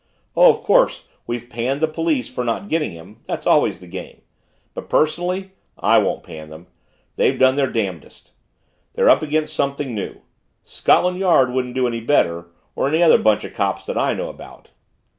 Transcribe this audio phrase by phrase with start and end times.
[0.35, 4.23] Oh, of course, we've panned the police for not getting him; that's always the game.
[4.73, 6.65] But, personally, I won't pan them;
[7.17, 8.31] they've done their damnedest.
[8.93, 10.21] They're up against something new.
[10.63, 14.29] Scotland Yard wouldn't do any better or any other bunch of cops that I know
[14.29, 14.71] about."